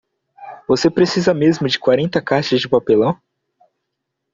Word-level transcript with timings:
Você 0.67 0.89
precisa 0.89 1.31
mesmo 1.31 1.67
de 1.67 1.77
quarenta 1.77 2.19
caixas 2.19 2.59
de 2.59 2.67
papelão? 2.67 3.15